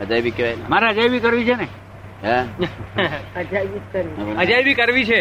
અજાયબી 0.00 0.30
કહેવાય 0.30 0.56
મારે 0.68 0.86
અજય 0.86 1.08
બી 1.08 1.20
કરવી 1.20 1.44
છે 1.44 1.56
ને? 1.56 1.68
હે? 2.22 2.36
અજાયબી 3.40 3.80
જ 3.80 3.86
કરી 3.92 4.64
બી 4.64 4.74
કરવી 4.74 5.04
છે. 5.04 5.20